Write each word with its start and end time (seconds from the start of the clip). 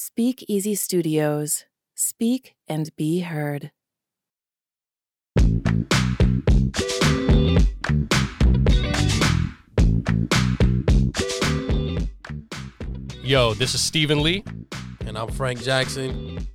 Speak 0.00 0.44
Easy 0.46 0.76
Studios. 0.76 1.64
Speak 1.96 2.54
and 2.68 2.88
be 2.94 3.22
heard. 3.22 3.72
Yo, 13.24 13.54
this 13.54 13.74
is 13.74 13.80
Stephen 13.80 14.22
Lee, 14.22 14.44
And 15.04 15.18
I'm 15.18 15.32
Frank 15.32 15.64
Jackson. 15.64 16.46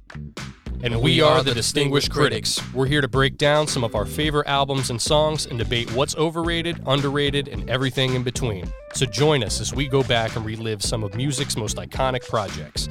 and, 0.81 1.01
we, 1.01 1.21
are, 1.21 1.43
the 1.43 1.53
Distinguished 1.53 2.11
Critics. 2.11 2.61
We're 2.73 2.85
here 2.85 3.01
to 3.01 3.09
break 3.09 3.37
down 3.37 3.67
some 3.67 3.83
of 3.83 3.93
our 3.93 4.05
favorite 4.05 4.47
albums 4.47 4.89
and 4.89 5.01
songs 5.01 5.47
and 5.47 5.59
debate 5.59 5.93
what's 5.93 6.15
overrated, 6.15 6.81
underrated, 6.87 7.49
and 7.49 7.69
everything 7.69 8.13
in 8.13 8.23
between. 8.23 8.71
So 8.93 9.05
join 9.05 9.43
us 9.43 9.59
as 9.59 9.73
we 9.73 9.89
go 9.89 10.01
back 10.01 10.37
and 10.37 10.45
relive 10.45 10.81
some 10.81 11.03
of 11.03 11.13
music's 11.15 11.57
most 11.57 11.75
iconic 11.75 12.25
projects. 12.29 12.87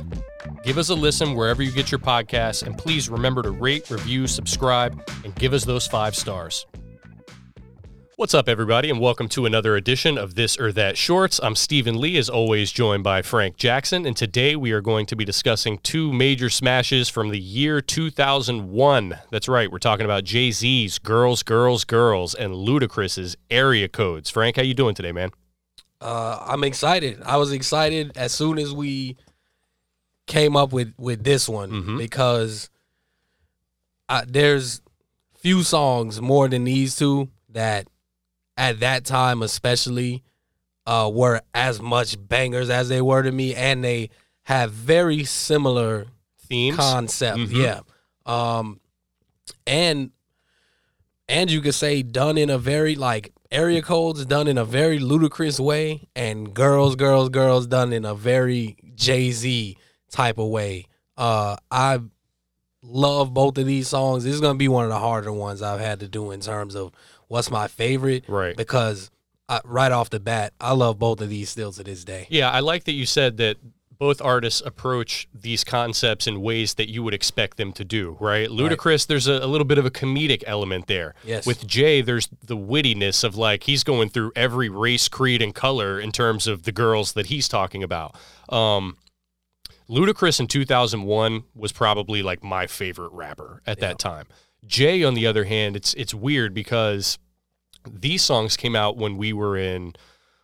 Give 0.63 0.79
us 0.79 0.91
a 0.91 0.95
listen 0.95 1.35
wherever 1.35 1.61
you 1.61 1.73
get 1.73 1.91
your 1.91 1.99
podcasts, 1.99 2.63
and 2.63 2.79
please 2.79 3.09
remember 3.09 3.43
to 3.43 3.51
rate, 3.51 3.91
review, 3.91 4.29
subscribe, 4.29 5.03
and 5.25 5.35
give 5.35 5.55
us 5.55 5.65
those 5.65 5.89
five 5.89 6.15
stars. 6.15 6.67
What's 8.15 8.33
up, 8.33 8.49
everybody, 8.49 8.89
and 8.89 9.01
welcome 9.01 9.29
to 9.31 9.45
another 9.45 9.75
edition 9.75 10.17
of 10.17 10.37
This 10.37 10.57
or 10.57 10.71
That 10.71 10.97
Shorts. 10.97 11.41
I'm 11.43 11.57
Stephen 11.57 12.01
Lee, 12.01 12.17
as 12.17 12.29
always, 12.29 12.71
joined 12.71 13.03
by 13.03 13.23
Frank 13.23 13.57
Jackson, 13.57 14.07
and 14.07 14.17
today 14.17 14.55
we 14.55 14.71
are 14.71 14.81
going 14.81 15.05
to 15.07 15.17
be 15.17 15.25
discussing 15.25 15.79
two 15.79 16.13
major 16.13 16.49
smashes 16.49 17.09
from 17.09 17.31
the 17.31 17.41
year 17.41 17.81
2001. 17.81 19.19
That's 19.33 19.49
right, 19.49 19.69
we're 19.69 19.79
talking 19.81 20.05
about 20.05 20.23
Jay 20.23 20.53
Z's 20.53 21.01
"Girls, 21.01 21.43
Girls, 21.43 21.85
Girls" 21.85 22.37
and 22.37 22.55
Ludacris's 22.55 23.37
"Area 23.51 23.89
Codes." 23.89 24.31
Frank, 24.31 24.55
how 24.55 24.63
you 24.63 24.75
doing 24.75 24.95
today, 24.95 25.11
man? 25.11 25.31
Uh, 26.01 26.39
I'm 26.47 26.63
excited. 26.63 27.21
I 27.25 27.37
was 27.37 27.51
excited 27.51 28.13
as 28.17 28.31
soon 28.31 28.61
as 28.61 28.73
we 28.73 29.17
came 30.27 30.57
up 30.57 30.73
with 30.73 30.93
with 30.99 31.25
this 31.25 31.49
one 31.49 31.71
Mhm. 31.71 31.99
because 31.99 32.71
I, 34.09 34.25
there's 34.27 34.81
few 35.39 35.63
songs 35.63 36.21
more 36.21 36.49
than 36.49 36.65
these 36.65 36.97
two 36.97 37.29
that 37.49 37.87
at 38.57 38.81
that 38.81 39.05
time 39.05 39.43
especially 39.43 40.23
uh, 40.87 41.11
were 41.13 41.41
as 41.55 41.81
much 41.81 42.17
bangers 42.29 42.69
as 42.71 42.89
they 42.89 43.01
were 43.01 43.23
to 43.23 43.33
me 43.33 43.55
and 43.55 43.83
they 43.85 44.11
have 44.45 44.73
very 44.73 45.25
similar 45.25 46.07
Themes. 46.49 46.77
concept. 46.77 47.39
Mhm. 47.39 47.53
Yeah. 47.53 47.81
Um 48.27 48.81
and 49.67 50.11
and 51.29 51.51
you 51.51 51.61
could 51.61 51.75
say 51.75 52.03
done 52.03 52.37
in 52.37 52.51
a 52.51 52.59
very 52.59 52.95
like 52.95 53.33
area 53.51 53.81
codes 53.83 54.25
done 54.27 54.49
in 54.49 54.59
a 54.59 54.65
very 54.65 54.99
Ludacris 54.99 55.59
way 55.61 56.09
and 56.17 56.53
girls 56.55 56.97
girls 56.97 57.29
girls 57.29 57.67
done 57.67 57.93
in 57.93 58.05
a 58.05 58.15
very 58.15 58.77
Jay-Z 58.95 59.77
type 60.13 60.39
of 60.39 60.47
way. 60.49 60.87
Uh 61.17 61.57
I 61.71 61.99
love 62.83 63.33
both 63.33 63.59
of 63.59 63.67
these 63.67 63.89
songs. 63.89 64.25
This 64.25 64.35
is 64.35 64.41
going 64.41 64.55
to 64.55 64.59
be 64.59 64.69
one 64.69 64.85
of 64.85 64.91
the 64.91 64.99
harder 64.99 65.33
ones 65.33 65.63
I've 65.63 65.81
had 65.81 66.01
to 66.01 66.09
do 66.09 66.31
in 66.33 66.41
terms 66.41 66.75
of 66.75 66.93
what's 67.29 67.51
my 67.51 67.69
favorite 67.69 68.25
Right. 68.29 68.57
because 68.57 69.11
I, 69.49 69.61
right 69.65 69.93
off 69.93 70.11
the 70.11 70.21
bat, 70.21 70.53
I 70.61 70.73
love 70.73 70.99
both 70.99 71.21
of 71.21 71.29
these 71.29 71.51
still 71.51 71.73
to 71.73 71.85
this 71.85 72.05
day. 72.05 72.27
Yeah, 72.31 72.51
I 72.51 72.61
like 72.61 72.85
that 72.85 72.93
you 72.93 73.07
said 73.07 73.37
that 73.37 73.59
both 73.99 74.21
artists 74.21 74.61
approach 74.65 75.29
these 75.33 75.63
concepts 75.63 76.27
in 76.27 76.41
ways 76.43 76.75
that 76.75 76.91
you 76.91 77.05
would 77.05 77.15
expect 77.15 77.57
them 77.57 77.73
to 77.75 77.85
do, 77.85 78.17
right? 78.19 78.49
Ludacris, 78.49 79.07
there's 79.07 79.29
a, 79.29 79.35
a 79.35 79.47
little 79.47 79.65
bit 79.65 79.79
of 79.79 79.87
a 79.87 79.91
comedic 79.93 80.43
element 80.47 80.89
there. 80.89 81.15
Yes. 81.25 81.47
With 81.47 81.65
Jay, 81.69 82.03
there's 82.03 82.29
the 82.45 82.57
wittiness 82.57 83.23
of 83.23 83.37
like 83.37 83.63
he's 83.63 83.85
going 83.85 84.09
through 84.09 84.33
every 84.35 84.69
race, 84.69 85.07
creed, 85.09 85.41
and 85.41 85.55
color 85.55 86.01
in 86.01 86.11
terms 86.11 86.49
of 86.49 86.65
the 86.65 86.73
girls 86.73 87.13
that 87.13 87.27
he's 87.27 87.47
talking 87.47 87.85
about. 87.85 88.17
Um, 88.49 88.97
Ludacris 89.93 90.41
in 90.41 90.47
2001 90.47 91.45
was 91.55 91.71
probably 91.73 92.23
like 92.23 92.43
my 92.43 92.67
favorite 92.67 93.13
rapper 93.13 93.63
at 93.67 93.79
Yeah. 93.79 93.89
that 93.89 93.99
time. 93.99 94.27
Jay, 94.67 95.03
on 95.05 95.15
the 95.15 95.27
other 95.27 95.45
hand, 95.45 95.77
it's 95.77 95.93
it's 95.95 96.15
weird 96.15 96.55
because 96.55 97.19
these 97.91 98.23
songs 98.23 98.57
came 98.57 98.75
out 98.77 98.97
when 98.97 99.17
we 99.17 99.33
were 99.33 99.57
in 99.57 99.95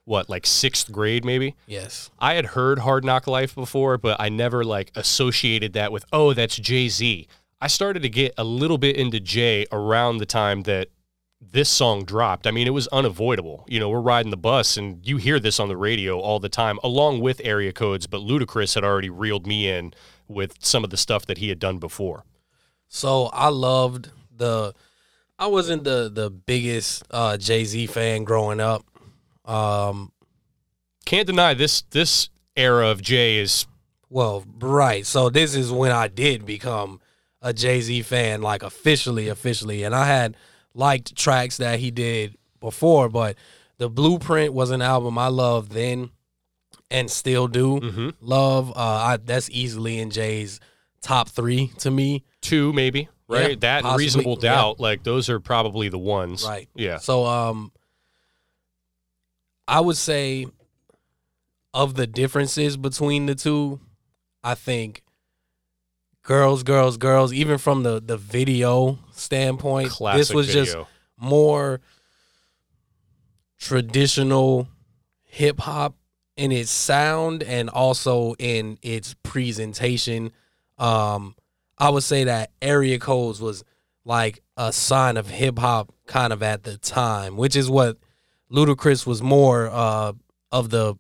what 0.05 0.29
like 0.29 0.47
sixth 0.47 0.91
grade, 0.93 1.25
maybe. 1.25 1.55
Yes. 1.67 2.11
I 2.19 2.35
had 2.35 2.47
heard 2.47 2.81
Hard 2.81 3.05
Knock 3.05 3.27
Life 3.27 3.55
before, 3.55 3.97
but 3.99 4.21
I 4.21 4.29
never 4.29 4.65
like 4.65 4.91
associated 4.95 5.73
that 5.75 5.93
with 5.93 6.05
oh, 6.13 6.33
that's 6.35 6.57
Jay 6.57 6.89
Z. 6.89 7.27
I 7.61 7.67
started 7.69 8.03
to 8.03 8.09
get 8.09 8.35
a 8.39 8.45
little 8.45 8.79
bit 8.79 8.97
into 8.97 9.19
Jay 9.21 9.67
around 9.73 10.19
the 10.19 10.27
time 10.27 10.63
that 10.63 10.89
this 11.41 11.69
song 11.69 12.05
dropped. 12.05 12.47
I 12.47 12.51
mean, 12.51 12.67
it 12.67 12.75
was 12.75 12.89
unavoidable. 12.89 13.65
You 13.69 13.81
know, 13.81 13.89
we're 13.89 14.01
riding 14.01 14.31
the 14.31 14.37
bus 14.37 14.77
and 14.77 15.07
you 15.07 15.17
hear 15.17 15.39
this 15.39 15.61
on 15.61 15.69
the 15.69 15.77
radio 15.77 16.19
all 16.19 16.41
the 16.41 16.49
time, 16.49 16.79
along 16.83 17.21
with 17.21 17.41
area 17.45 17.73
codes. 17.73 18.07
But 18.07 18.21
Ludacris 18.21 18.75
had 18.75 18.85
already 18.85 19.11
reeled 19.11 19.47
me 19.47 19.69
in 19.69 19.95
with 20.27 20.55
some 20.61 20.85
of 20.85 20.91
the 20.91 20.97
stuff 20.97 21.27
that 21.27 21.39
he 21.39 21.49
had 21.49 21.59
done 21.59 21.79
before. 21.79 22.25
So 22.89 23.27
I 23.27 23.49
loved 23.49 24.11
the. 24.35 24.75
I 25.39 25.47
wasn't 25.47 25.85
the 25.85 26.11
the 26.13 26.31
biggest 26.31 27.05
uh, 27.11 27.37
Jay 27.37 27.65
Z 27.65 27.87
fan 27.87 28.25
growing 28.25 28.61
up. 28.61 28.85
Um, 29.45 30.11
Can't 31.05 31.27
deny 31.27 31.55
this. 31.55 31.83
This 31.83 32.31
era 32.57 32.89
of 32.89 33.01
Jay 33.01 33.39
is 33.39 33.67
well, 34.11 34.45
right. 34.59 35.07
So 35.07 35.31
this 35.31 35.55
is 35.55 35.71
when 35.71 35.93
I 35.93 36.09
did 36.09 36.45
become 36.45 37.01
a 37.41 37.53
Jay 37.53 37.81
Z 37.81 38.03
fan, 38.03 38.43
like 38.43 38.63
officially, 38.63 39.29
officially, 39.29 39.85
and 39.85 39.95
I 39.95 40.07
had 40.07 40.37
liked 40.79 41.17
tracks 41.17 41.57
that 41.57 41.81
he 41.81 41.91
did 41.91 42.37
before, 42.61 43.09
but 43.09 43.37
the 43.79 43.91
Blueprint 43.91 44.55
was 44.55 44.71
an 44.71 44.81
album 44.81 45.19
I 45.19 45.27
loved 45.29 45.73
then, 45.73 46.11
and 46.91 47.11
still 47.11 47.49
do 47.49 47.81
mhm, 47.81 48.15
love. 48.21 48.71
Uh, 48.71 48.75
I, 48.81 49.19
that's 49.23 49.51
easily 49.51 49.99
in 49.99 50.11
Jay's 50.11 50.61
top 51.01 51.29
three 51.29 51.73
to 51.79 51.91
me. 51.91 52.25
two, 52.41 52.73
maybe 52.73 53.09
right. 53.29 53.51
Yeah, 53.51 53.57
that 53.61 53.83
possibly, 53.83 54.05
reasonable 54.05 54.39
yeah. 54.41 54.51
doubt, 54.53 54.81
like 54.81 55.03
those 55.05 55.29
are 55.29 55.41
probably 55.41 55.89
the 55.89 55.99
ones. 55.99 56.45
Right. 56.45 56.69
Yeah. 56.75 56.99
So 56.99 57.27
um 57.27 57.73
I 59.67 59.81
would 59.81 59.97
say 59.97 60.47
of 61.75 61.95
the 61.95 62.07
differences 62.07 62.77
between 62.77 63.27
the 63.27 63.35
two, 63.35 63.81
I 64.43 64.55
think 64.55 65.03
girls, 66.29 66.63
girls, 66.63 66.99
girls, 66.99 67.33
even 67.33 67.57
from 67.57 67.83
the 67.83 68.01
the 68.01 68.19
video 68.19 68.99
standpoint, 69.13 69.89
Classic 69.89 70.19
this 70.19 70.35
was 70.35 70.47
video. 70.47 70.65
just 70.65 70.77
more 71.19 71.81
traditional 73.59 74.69
hip 75.25 75.59
hop 75.59 75.97
in 76.37 76.53
its 76.53 76.71
sound 76.71 77.43
and 77.43 77.71
also 77.71 78.35
in 78.39 78.79
its 78.83 79.15
presentation. 79.23 80.31
Um, 80.77 81.35
I 81.79 81.89
would 81.89 82.03
say 82.03 82.25
that 82.25 82.51
area 82.61 82.99
codes 82.99 83.41
was 83.41 83.65
like 84.05 84.43
a 84.59 84.71
sign 84.71 85.17
of 85.17 85.29
hip 85.29 85.59
hop 85.59 85.95
kind 86.07 86.33
of 86.33 86.43
at 86.43 86.63
the 86.63 86.77
time, 86.77 87.39
which 87.39 87.57
is 87.57 87.71
what 87.71 87.97
Ludacris 88.53 89.07
was 89.07 89.23
more 89.23 89.69
uh, 89.69 90.13
of 90.53 90.69
the 90.69 90.95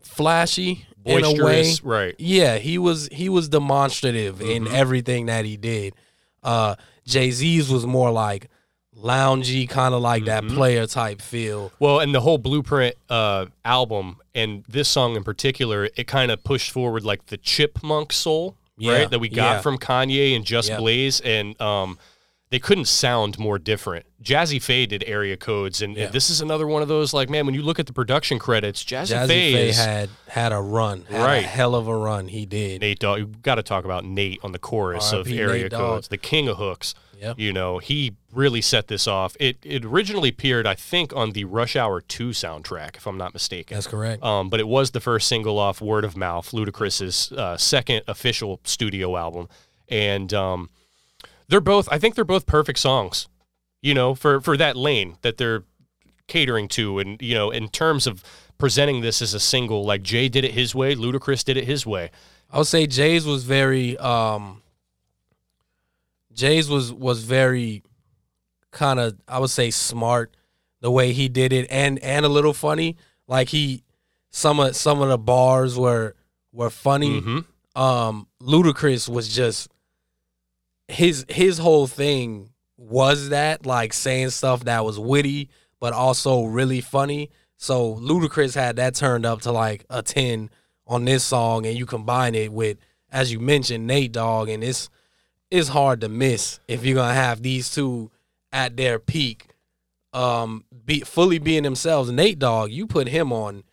flashy 0.00 0.16
in 0.16 0.72
a 0.72 0.78
way. 0.78 0.89
Boisterous, 1.04 1.82
right? 1.84 2.14
Yeah, 2.18 2.58
he 2.58 2.78
was 2.78 3.08
he 3.12 3.28
was 3.28 3.48
demonstrative 3.48 4.40
in 4.40 4.64
Mhm. 4.64 4.72
everything 4.72 5.26
that 5.26 5.44
he 5.44 5.56
did. 5.56 5.94
Uh 6.42 6.76
Jay 7.06 7.30
Z's 7.30 7.68
was 7.70 7.86
more 7.86 8.10
like 8.10 8.48
loungy, 8.96 9.68
kind 9.68 9.94
of 9.94 10.02
like 10.02 10.22
Mhm. 10.22 10.26
that 10.26 10.48
player 10.48 10.86
type 10.86 11.22
feel. 11.22 11.72
Well, 11.78 12.00
and 12.00 12.14
the 12.14 12.20
whole 12.20 12.38
Blueprint 12.38 12.94
uh, 13.08 13.46
album 13.64 14.16
and 14.34 14.64
this 14.68 14.88
song 14.88 15.16
in 15.16 15.24
particular, 15.24 15.88
it 15.96 16.06
kind 16.06 16.30
of 16.30 16.42
pushed 16.44 16.70
forward 16.70 17.04
like 17.04 17.26
the 17.26 17.36
chipmunk 17.38 18.12
soul, 18.12 18.56
Yeah, 18.76 18.92
right? 18.92 19.10
That 19.10 19.18
we 19.18 19.28
got 19.28 19.56
yeah. 19.56 19.60
from 19.60 19.78
Kanye 19.78 20.36
and 20.36 20.44
Just 20.44 20.68
Yep. 20.68 20.78
Blaze, 20.78 21.20
and 21.20 21.58
um, 21.60 21.98
they 22.50 22.58
couldn't 22.58 22.86
sound 22.86 23.38
more 23.38 23.58
different. 23.58 24.06
Jazze 24.22 24.60
Pha 24.60 24.86
did 24.86 25.04
area 25.06 25.36
codes, 25.36 25.80
and, 25.80 25.96
and 25.96 26.12
this 26.12 26.28
is 26.30 26.40
another 26.40 26.66
one 26.66 26.82
of 26.82 26.88
those 26.88 27.14
like, 27.14 27.30
man, 27.30 27.46
when 27.46 27.54
you 27.54 27.62
look 27.62 27.78
at 27.78 27.86
the 27.86 27.92
production 27.92 28.38
credits, 28.38 28.82
Jazze, 28.84 29.14
Jazze 29.14 29.26
Pha, 29.28 29.52
Pha 29.52 29.58
is 29.68 29.76
had 29.78 30.10
had 30.28 30.52
a 30.52 30.60
run, 30.60 31.04
had 31.08 31.24
Right. 31.24 31.44
a 31.44 31.46
hell 31.46 31.74
of 31.76 31.86
a 31.86 31.96
run. 31.96 32.28
He 32.28 32.46
did. 32.46 32.80
Nate 32.80 32.98
Dogg. 32.98 33.18
You 33.20 33.26
got 33.26 33.54
to 33.56 33.62
talk 33.62 33.84
about 33.84 34.04
Nate 34.04 34.40
on 34.42 34.52
the 34.52 34.58
chorus 34.58 35.12
of 35.12 35.26
R.I.P. 35.26 35.40
area 35.40 35.62
Nate 35.64 35.72
codes, 35.72 36.08
the 36.08 36.18
king 36.18 36.48
of 36.48 36.56
hooks. 36.58 36.94
Yep. 37.20 37.38
You 37.38 37.52
know, 37.52 37.78
he 37.78 38.16
really 38.32 38.62
set 38.62 38.88
this 38.88 39.06
off. 39.06 39.36
It 39.38 39.58
it 39.62 39.84
originally 39.84 40.30
appeared, 40.30 40.66
I 40.66 40.74
think, 40.74 41.14
on 41.14 41.32
the 41.32 41.44
Rush 41.44 41.76
Hour 41.76 42.00
2 42.00 42.30
soundtrack, 42.30 42.96
if 42.96 43.06
I'm 43.06 43.18
not 43.18 43.34
mistaken. 43.34 43.76
That's 43.76 43.86
correct. 43.86 44.22
Um, 44.24 44.48
but 44.48 44.58
it 44.58 44.66
was 44.66 44.92
the 44.92 45.00
first 45.00 45.28
single 45.28 45.58
off 45.58 45.82
Word 45.82 46.04
of 46.04 46.16
Mouth, 46.16 46.50
Ludacris's 46.52 47.30
uh, 47.32 47.58
second 47.58 48.02
official 48.08 48.58
studio 48.64 49.18
album, 49.18 49.48
and 49.90 50.32
um, 50.32 50.70
they're 51.50 51.60
both. 51.60 51.88
I 51.92 51.98
think 51.98 52.14
they're 52.14 52.24
both 52.24 52.46
perfect 52.46 52.78
songs. 52.78 53.28
You 53.82 53.94
know, 53.94 54.14
for 54.14 54.40
for 54.40 54.56
that 54.56 54.76
lane 54.76 55.16
that 55.22 55.36
they're 55.36 55.64
catering 56.26 56.68
to, 56.68 56.98
and 56.98 57.20
you 57.20 57.34
know, 57.34 57.50
in 57.50 57.68
terms 57.68 58.06
of 58.06 58.22
presenting 58.58 59.00
this 59.00 59.22
as 59.22 59.34
a 59.34 59.40
single, 59.40 59.84
like 59.84 60.02
Jay 60.02 60.28
did 60.28 60.44
it 60.44 60.52
his 60.52 60.74
way, 60.74 60.94
Ludacris 60.94 61.44
did 61.44 61.56
it 61.56 61.64
his 61.64 61.86
way. 61.86 62.10
I 62.50 62.58
would 62.58 62.66
say 62.66 62.86
Jay's 62.86 63.24
was 63.26 63.44
very 63.44 63.96
um 63.98 64.62
Jay's 66.32 66.68
was 66.68 66.92
was 66.92 67.22
very 67.24 67.82
kind 68.70 69.00
of 69.00 69.16
I 69.26 69.38
would 69.38 69.50
say 69.50 69.70
smart 69.70 70.36
the 70.80 70.90
way 70.90 71.12
he 71.12 71.28
did 71.28 71.52
it 71.52 71.66
and 71.70 71.98
and 72.00 72.24
a 72.24 72.28
little 72.28 72.52
funny 72.54 72.96
like 73.26 73.48
he 73.48 73.82
some 74.30 74.60
of 74.60 74.76
some 74.76 75.02
of 75.02 75.08
the 75.08 75.18
bars 75.18 75.76
were 75.78 76.14
were 76.52 76.70
funny. 76.70 77.20
hmm 77.20 77.38
Um, 77.74 78.26
Ludacris 78.42 79.08
was 79.08 79.28
just 79.34 79.68
his 80.90 81.24
his 81.28 81.58
whole 81.58 81.86
thing 81.86 82.50
was 82.76 83.28
that 83.28 83.66
like 83.66 83.92
saying 83.92 84.30
stuff 84.30 84.64
that 84.64 84.84
was 84.84 84.98
witty 84.98 85.48
but 85.80 85.92
also 85.92 86.44
really 86.44 86.80
funny. 86.80 87.30
So 87.56 87.96
Ludacris 87.96 88.54
had 88.54 88.76
that 88.76 88.94
turned 88.94 89.26
up 89.26 89.42
to 89.42 89.52
like 89.52 89.84
a 89.90 90.02
ten 90.02 90.50
on 90.86 91.04
this 91.04 91.24
song, 91.24 91.66
and 91.66 91.76
you 91.76 91.86
combine 91.86 92.34
it 92.34 92.52
with, 92.52 92.78
as 93.10 93.32
you 93.32 93.40
mentioned, 93.40 93.86
Nate 93.86 94.12
Dogg, 94.12 94.48
and 94.48 94.62
it's 94.62 94.88
it's 95.50 95.68
hard 95.68 96.00
to 96.02 96.08
miss 96.08 96.60
if 96.68 96.84
you're 96.84 96.94
gonna 96.94 97.14
have 97.14 97.42
these 97.42 97.70
two 97.70 98.10
at 98.52 98.76
their 98.76 98.98
peak, 98.98 99.46
um, 100.12 100.64
be 100.84 101.00
fully 101.00 101.38
being 101.38 101.62
themselves. 101.62 102.10
Nate 102.10 102.38
Dogg, 102.38 102.70
you 102.70 102.86
put 102.86 103.08
him 103.08 103.32
on 103.32 103.64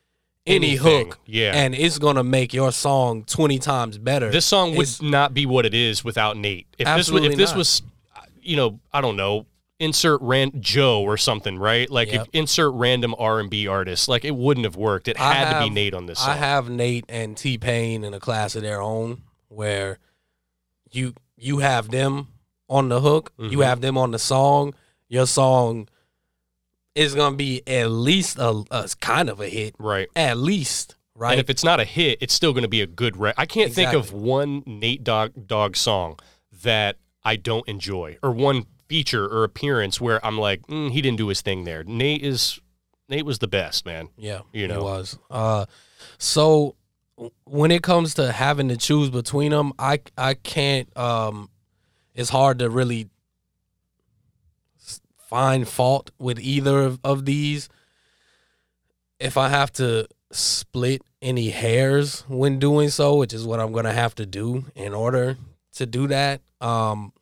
any 0.47 0.69
Anything, 0.71 1.07
hook, 1.07 1.19
yeah. 1.25 1.51
and 1.55 1.75
it's 1.75 1.99
gonna 1.99 2.23
make 2.23 2.53
your 2.53 2.71
song 2.71 3.23
twenty 3.25 3.59
times 3.59 3.97
better. 3.97 4.31
This 4.31 4.45
song 4.45 4.71
would 4.71 4.87
It's- 4.87 5.01
not 5.01 5.33
be 5.33 5.45
what 5.45 5.65
it 5.65 5.73
is 5.73 6.03
without 6.03 6.37
Nate. 6.37 6.65
If 6.77 6.87
Absolutely 6.87 7.29
this 7.35 7.53
was, 7.53 7.79
if 7.79 7.81
this 7.81 7.81
not. 8.15 8.23
was, 8.23 8.33
you 8.41 8.55
know, 8.55 8.79
I 8.93 9.01
don't 9.01 9.15
know, 9.17 9.45
insert 9.79 10.19
ran 10.21 10.51
Joe 10.59 11.01
or 11.03 11.17
something, 11.17 11.59
right? 11.59 11.87
Like 11.89 12.11
Yep. 12.11 12.21
if 12.21 12.27
insert 12.33 12.73
random 12.73 13.13
R 13.19 13.39
and 13.39 13.49
B 13.49 13.67
artist, 13.67 14.07
like 14.07 14.25
it 14.25 14.35
wouldn't 14.35 14.65
have 14.65 14.75
worked. 14.75 15.07
It 15.07 15.17
had 15.17 15.53
to 15.59 15.65
be 15.65 15.69
Nate 15.69 15.93
on 15.93 16.05
this 16.07 16.17
song. 16.19 16.29
I 16.29 16.35
have 16.37 16.69
Nate 16.69 17.05
and 17.09 17.37
T 17.37 17.57
Pain 17.57 18.03
in 18.03 18.13
a 18.13 18.19
class 18.19 18.55
of 18.55 18.63
their 18.63 18.81
own, 18.81 19.21
where 19.49 19.99
you 20.91 21.13
you 21.35 21.59
have 21.59 21.89
them 21.91 22.29
on 22.69 22.89
the 22.89 23.01
hook, 23.01 23.31
you 23.37 23.59
Mhm. 23.59 23.63
have 23.65 23.81
them 23.81 23.97
on 23.97 24.11
the 24.11 24.19
song. 24.19 24.73
Your 25.09 25.27
song 25.27 25.87
is 26.97 27.15
gonna 27.15 27.35
be 27.35 27.61
at 27.67 27.89
least 27.89 28.37
a, 28.37 28.63
a 28.71 28.89
kind 28.99 29.29
of 29.29 29.39
a 29.39 29.47
hit, 29.47 29.75
right. 29.77 30.07
at 30.15 30.37
least, 30.37 30.95
right? 31.15 31.31
And 31.31 31.39
if 31.39 31.49
it's 31.49 31.63
not 31.63 31.79
a 31.79 31.85
hit, 31.85 32.17
it's 32.21 32.33
still 32.33 32.53
going 32.53 32.63
to 32.63 32.67
be 32.69 32.81
a 32.81 32.87
good. 32.87 33.17
Re- 33.17 33.33
I 33.37 33.45
can't 33.45 33.71
think 33.73 33.93
of 33.93 34.11
one 34.11 34.63
Nate 34.65 35.03
Dogg 35.03 35.47
Dogg 35.47 35.75
song 35.75 36.19
that 36.63 36.97
I 37.23 37.35
don't 37.35 37.67
enjoy, 37.67 38.17
or 38.23 38.31
one 38.31 38.65
feature 38.87 39.25
or 39.25 39.43
appearance 39.43 39.99
where 39.99 40.25
I'm 40.25 40.37
like, 40.37 40.65
mm, 40.67 40.91
he 40.91 41.01
didn't 41.01 41.17
do 41.17 41.27
his 41.27 41.41
thing 41.41 41.65
there. 41.65 41.83
Nate 41.83 42.23
is 42.23 42.59
Nate 43.09 43.25
was 43.25 43.39
the 43.39 43.47
best 43.47 43.85
man. 43.85 44.09
Yeah, 44.17 44.41
You 44.51 44.67
know. 44.67 44.83
was. 44.83 45.17
Uh, 45.29 45.65
so 46.17 46.75
when 47.45 47.71
it 47.71 47.83
comes 47.83 48.13
to 48.15 48.31
having 48.31 48.69
to 48.69 48.77
choose 48.77 49.09
between 49.09 49.51
them, 49.51 49.73
I 49.79 50.01
I 50.17 50.33
can't. 50.35 50.95
Um, 50.97 51.49
it's 52.13 52.29
hard 52.29 52.59
to 52.59 52.69
really 52.69 53.09
find 55.27 55.67
fault 55.67 56.11
with 56.19 56.39
either 56.39 56.79
of, 56.79 56.99
of 57.03 57.25
these. 57.25 57.69
If 59.19 59.37
I 59.37 59.49
have 59.49 59.71
to 59.73 60.07
split 60.31 61.01
any 61.21 61.49
hairs 61.49 62.21
when 62.27 62.59
doing 62.59 62.89
so, 62.89 63.15
which 63.15 63.33
is 63.33 63.45
what 63.45 63.59
I'm 63.59 63.71
gonna 63.71 63.93
have 63.93 64.13
to 64.15 64.25
do 64.25 64.65
in 64.75 64.93
order 64.93 65.37
to 65.75 65.85
do 65.85 66.07
that, 66.07 66.41
um, 66.61 67.13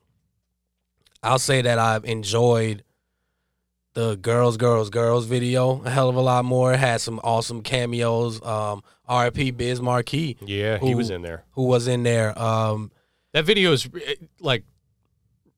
I'll 1.24 1.40
say 1.40 1.62
that 1.62 1.80
I've 1.80 2.06
enjoyed 2.06 2.84
the 3.94 4.16
girls, 4.18 4.58
girls, 4.58 4.90
girls 4.90 5.26
video 5.26 5.82
a 5.86 5.90
hell 5.90 6.10
of 6.10 6.16
a 6.18 6.22
lot 6.22 6.44
more. 6.44 6.74
It 6.74 6.80
had 6.80 7.00
some 7.00 7.20
awesome 7.24 7.62
cameos. 7.62 8.42
Um, 8.46 8.84
R.I.P. 9.08 9.52
Biz 9.52 9.82
Markie, 9.82 10.36
Yeah, 10.42 10.78
he 10.80 10.96
was 10.96 11.10
in 11.10 11.22
there. 11.22 11.46
who 11.52 11.64
was 11.68 11.88
in 11.88 12.04
there. 12.04 12.38
Um, 12.38 12.92
That 13.34 13.46
video 13.46 13.72
is 13.72 13.88
eh, 14.06 14.16
like 14.42 14.64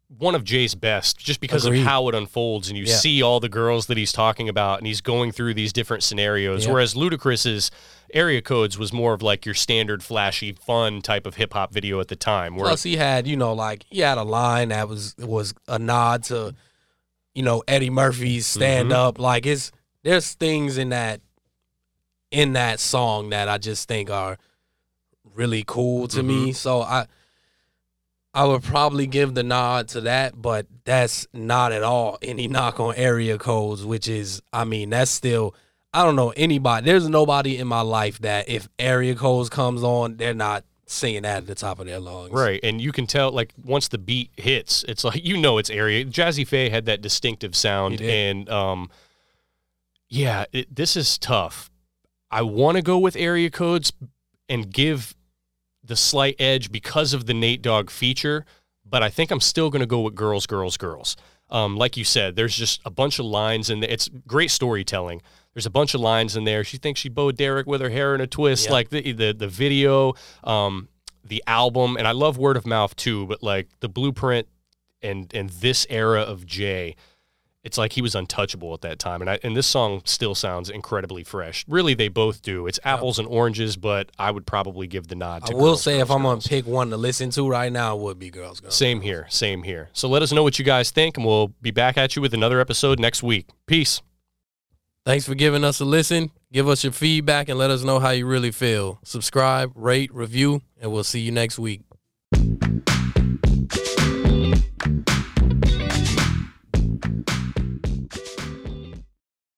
one 0.10 0.36
of 0.36 0.44
Jay's 0.44 0.74
best 0.74 1.18
just 1.18 1.42
because 1.42 1.66
Agreed. 1.66 1.82
of 1.82 1.86
how 1.86 2.08
it 2.08 2.16
unfolds 2.16 2.70
and 2.70 2.78
you 2.78 2.86
Yeah. 2.86 2.96
see 2.96 3.22
all 3.22 3.40
the 3.40 3.50
girls 3.50 3.88
that 3.88 3.98
he's 3.98 4.14
talking 4.14 4.48
about 4.48 4.80
and 4.80 4.88
he's 4.88 5.02
going 5.02 5.32
through 5.32 5.54
these 5.54 5.74
different 5.74 6.04
scenarios. 6.04 6.66
Yeah. 6.66 6.72
Whereas 6.72 6.94
Ludacris's 6.94 7.72
area 8.14 8.42
codes 8.42 8.78
was 8.78 8.94
more 8.94 9.14
of 9.14 9.22
like 9.22 9.46
your 9.46 9.56
standard 9.56 10.02
flashy, 10.02 10.54
fun 10.54 11.02
type 11.02 11.28
of 11.28 11.36
hip 11.36 11.54
hop 11.54 11.74
video 11.74 12.00
at 12.00 12.08
the 12.08 12.16
time. 12.16 12.56
Where 12.56 12.68
plus, 12.68 12.84
he 12.84 12.96
had 12.96 13.28
you 13.28 13.36
know 13.36 13.54
like 13.54 13.86
he 13.90 14.00
had 14.00 14.18
a 14.18 14.24
line 14.24 14.70
that 14.70 14.88
was 14.88 15.16
was 15.18 15.54
a 15.68 15.78
nod 15.78 16.24
to 16.26 16.56
you 17.36 17.44
know 17.44 17.64
Eddie 17.68 17.90
Murphy's 17.90 18.48
mm-hmm. 18.48 18.60
stand 18.60 18.94
up. 18.94 19.20
Like 19.20 19.46
it's 19.46 19.72
there's 20.04 20.34
things 20.34 20.78
in 20.78 20.90
that 20.90 21.20
in 22.32 22.54
that 22.54 22.80
song 22.80 23.30
that 23.32 23.50
I 23.50 23.58
just 23.58 23.90
think 23.90 24.10
are 24.10 24.38
really 25.36 25.66
cool 25.68 26.08
to 26.10 26.24
me. 26.24 26.36
Mm-hmm. 26.36 26.52
So 26.52 26.82
I 26.82 27.08
I 28.38 28.46
would 28.46 28.62
probably 28.62 29.08
give 29.08 29.34
the 29.34 29.42
nod 29.42 29.88
to 29.90 30.02
that, 30.02 30.40
but 30.40 30.68
that's 30.86 31.26
not 31.34 31.72
at 31.72 31.82
all 31.82 32.20
any 32.22 32.48
knock 32.48 32.80
on 32.80 32.94
area 32.96 33.40
codes, 33.40 33.84
which 33.84 34.08
is 34.08 34.44
I 34.54 34.64
mean, 34.64 34.92
that's 34.92 35.10
still 35.10 35.56
I 35.92 36.04
don't 36.04 36.16
know 36.16 36.34
anybody. 36.38 36.86
There's 36.86 37.10
nobody 37.10 37.58
in 37.58 37.68
my 37.68 37.82
life 37.82 38.20
that 38.20 38.48
if 38.48 38.70
area 38.78 39.16
codes 39.16 39.50
comes 39.50 39.82
on, 39.82 40.18
they're 40.18 40.36
not 40.36 40.66
singing 40.86 41.24
that 41.24 41.38
at 41.38 41.48
the 41.48 41.56
top 41.56 41.80
of 41.80 41.88
their 41.88 42.00
lungs. 42.00 42.32
Right, 42.32 42.60
and 42.62 42.80
you 42.80 42.92
can 42.92 43.08
tell 43.08 43.32
like 43.32 43.56
once 43.66 43.88
the 43.88 43.98
beat 43.98 44.30
hits, 44.38 44.86
it's 44.88 45.04
like 45.04 45.26
you 45.26 45.38
know 45.38 45.58
it's 45.58 45.72
area. 45.72 46.06
Jazze 46.06 46.48
Pha 46.48 46.70
had 46.70 46.86
that 46.86 47.02
distinctive 47.02 47.56
sound, 47.56 48.02
and 48.02 48.48
um, 48.52 48.92
yeah, 50.10 50.46
it, 50.54 50.76
this 50.76 50.96
is 50.96 51.18
tough. 51.18 51.72
I 52.30 52.44
want 52.44 52.78
to 52.78 52.84
go 52.84 53.00
with 53.00 53.16
area 53.16 53.50
codes 53.50 53.92
and 54.48 54.72
give 54.72 55.16
the 55.88 55.96
slight 55.96 56.36
edge 56.40 56.72
because 56.72 57.14
of 57.14 57.26
the 57.26 57.34
Nate 57.34 57.62
Dogg 57.62 57.90
feature, 57.90 58.46
but 58.86 59.02
I 59.04 59.10
think 59.10 59.32
I'm 59.32 59.40
still 59.42 59.70
going 59.70 59.80
to 59.82 59.86
go 59.88 60.02
with 60.02 60.16
girls, 60.16 60.46
girls, 60.46 60.78
girls. 60.78 61.16
Um, 61.50 61.78
like 61.78 61.96
you 61.98 62.04
said, 62.04 62.36
there's 62.36 62.56
just 62.56 62.82
a 62.86 62.90
bunch 62.92 63.20
of 63.20 63.26
lines 63.26 63.70
and 63.70 63.84
it's 63.84 64.10
great 64.28 64.52
storytelling. 64.52 65.22
There's 65.54 65.66
a 65.66 65.70
bunch 65.72 65.94
of 65.94 66.02
lines 66.02 66.36
in 66.36 66.44
there. 66.44 66.64
She 66.64 66.78
thinks 66.78 67.00
she 67.00 67.10
Bo 67.10 67.32
Derek 67.32 67.66
with 67.68 67.82
her 67.82 67.90
hair 67.90 68.14
in 68.14 68.22
a 68.22 68.28
twist, 68.28 68.66
Yeah. 68.66 68.74
like 68.74 68.90
the 68.90 69.12
the 69.14 69.32
the 69.34 69.48
video, 69.48 70.14
um, 70.44 70.90
the 71.24 71.42
album, 71.48 71.96
and 71.98 72.08
I 72.08 72.12
love 72.12 72.38
word 72.38 72.58
of 72.58 72.66
mouth 72.68 72.96
too. 72.96 73.26
But 73.28 73.42
like 73.42 73.70
the 73.80 73.90
blueprint 73.90 74.48
and 75.02 75.34
and 75.34 75.50
this 75.50 75.88
era 75.90 76.22
of 76.22 76.46
Jay, 76.46 76.96
it's 77.64 77.78
like 77.78 77.94
he 77.94 78.02
was 78.02 78.16
untouchable 78.16 78.74
at 78.74 78.82
that 78.82 78.98
time. 79.00 79.22
And 79.22 79.30
I 79.30 79.40
and 79.44 79.56
this 79.56 79.68
song 79.68 80.02
still 80.06 80.36
sounds 80.36 80.70
incredibly 80.70 81.24
fresh. 81.24 81.66
Really, 81.68 81.94
they 81.94 82.08
both 82.08 82.42
do. 82.42 82.68
It's 82.68 82.80
apples 82.84 83.20
and 83.20 83.28
oranges, 83.28 83.76
but 83.76 84.12
I 84.18 84.32
would 84.32 84.46
probably 84.46 84.88
give 84.88 85.08
the 85.08 85.16
nod. 85.16 85.46
To 85.48 85.54
I 85.54 85.56
will 85.56 85.64
Girls, 85.72 85.84
say 85.84 86.00
if 86.00 86.08
Girls, 86.08 86.16
I'm 86.16 86.24
gonna 86.24 86.36
Girls. 86.36 86.48
pick 86.48 86.66
one 86.66 86.90
to 86.92 86.98
listen 86.98 87.30
to 87.32 87.50
right 87.50 87.72
now, 87.72 87.98
it 87.98 88.02
would 88.02 88.20
be 88.20 88.30
Girls 88.30 88.60
Girls. 88.60 88.76
Same 88.76 89.02
here, 89.02 89.28
same 89.30 89.64
here. 89.64 89.90
So 89.94 90.08
let 90.08 90.22
us 90.22 90.32
know 90.32 90.44
what 90.44 90.58
you 90.60 90.66
guys 90.66 90.92
think, 90.92 91.18
and 91.18 91.26
we'll 91.26 91.50
be 91.62 91.72
back 91.72 91.98
at 91.98 92.16
you 92.16 92.22
with 92.22 92.34
another 92.34 92.60
episode 92.60 93.00
next 93.00 93.22
week. 93.24 93.48
Peace. 93.66 94.02
Thanks 95.06 95.26
for 95.26 95.36
giving 95.36 95.64
us 95.64 95.80
a 95.80 95.86
listen. 95.86 96.32
Give 96.52 96.68
us 96.68 96.84
your 96.84 96.92
feedback 96.94 97.48
and 97.50 97.58
let 97.58 97.70
us 97.70 97.84
know 97.84 98.00
how 98.00 98.10
you 98.10 98.26
really 98.26 98.52
feel. 98.52 99.00
Subscribe, 99.04 99.72
rate, 99.74 100.14
review, 100.14 100.62
and 100.82 100.92
we'll 100.92 101.06
see 101.06 101.22
you 101.22 101.32
next 101.32 101.58
week. 101.58 101.82